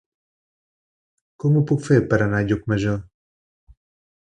Com 1.43 1.59
ho 1.59 1.63
puc 1.73 1.85
fer 1.89 1.99
per 2.15 2.19
anar 2.27 2.41
a 2.41 2.49
Llucmajor? 2.49 2.99